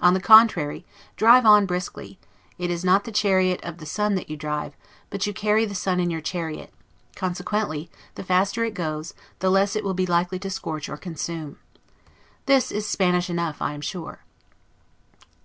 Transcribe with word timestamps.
On 0.00 0.12
the 0.12 0.20
contrary, 0.20 0.84
drive 1.14 1.46
on 1.46 1.66
briskly; 1.66 2.18
it 2.58 2.68
is 2.68 2.84
not 2.84 3.04
the 3.04 3.12
chariot 3.12 3.60
of 3.62 3.78
the 3.78 3.86
sun 3.86 4.16
that 4.16 4.28
you 4.28 4.36
drive, 4.36 4.74
but 5.08 5.24
you 5.24 5.32
carry 5.32 5.64
the 5.64 5.72
sun 5.76 6.00
in 6.00 6.10
your 6.10 6.20
chariot; 6.20 6.74
consequently, 7.14 7.88
the 8.16 8.24
faster 8.24 8.64
it 8.64 8.74
goes, 8.74 9.14
the 9.38 9.50
less 9.52 9.76
it 9.76 9.84
will 9.84 9.94
be 9.94 10.04
likely 10.04 10.40
to 10.40 10.50
scorch 10.50 10.88
or 10.88 10.96
consume. 10.96 11.60
This 12.46 12.72
is 12.72 12.88
Spanish 12.88 13.30
enough, 13.30 13.62
I 13.62 13.72
am 13.74 13.80
sure. 13.82 14.24